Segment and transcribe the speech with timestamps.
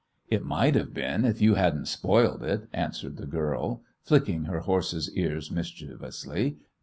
[0.29, 5.15] "It might have been if you hadn't spoiled it," answered the girl, flicking her horse's
[5.15, 6.57] ears mischievously.